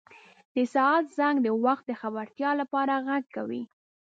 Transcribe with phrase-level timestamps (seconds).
[0.55, 3.63] •د ساعت زنګ د وخت د خبرتیا لپاره ږغ کوي.